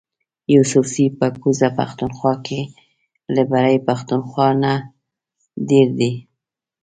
یوسفزي 0.55 1.05
په 1.19 1.27
کوزه 1.41 1.69
پښتونخوا 1.77 2.33
کی 2.45 2.61
له 3.35 3.43
برۍ 3.51 3.75
پښتونخوا 3.87 4.47
نه 4.63 4.73
ډیر 5.69 5.87
دي 5.99 6.13